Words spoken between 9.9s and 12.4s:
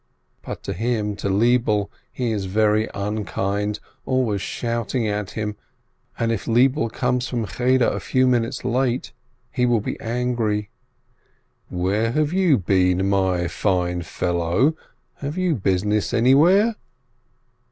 angry. "Where have